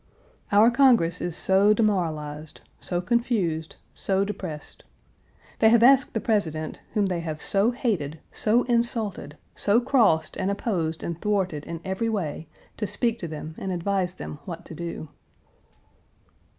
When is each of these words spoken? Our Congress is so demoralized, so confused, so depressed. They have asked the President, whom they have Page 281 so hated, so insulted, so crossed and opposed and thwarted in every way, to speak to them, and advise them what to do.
Our 0.51 0.71
Congress 0.71 1.21
is 1.21 1.37
so 1.37 1.73
demoralized, 1.75 2.61
so 2.79 3.01
confused, 3.01 3.75
so 3.93 4.25
depressed. 4.25 4.83
They 5.59 5.69
have 5.69 5.83
asked 5.83 6.15
the 6.15 6.19
President, 6.19 6.79
whom 6.95 7.05
they 7.05 7.19
have 7.19 7.37
Page 7.37 7.51
281 7.51 7.51
so 7.51 7.79
hated, 8.09 8.19
so 8.31 8.63
insulted, 8.63 9.35
so 9.53 9.79
crossed 9.79 10.37
and 10.37 10.49
opposed 10.49 11.03
and 11.03 11.21
thwarted 11.21 11.65
in 11.65 11.81
every 11.85 12.09
way, 12.09 12.47
to 12.77 12.87
speak 12.87 13.19
to 13.19 13.27
them, 13.27 13.53
and 13.59 13.71
advise 13.71 14.15
them 14.15 14.39
what 14.45 14.65
to 14.65 14.73
do. 14.73 15.09